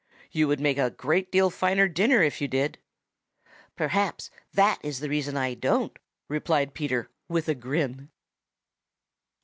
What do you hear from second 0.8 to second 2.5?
a great deal finer dinner if you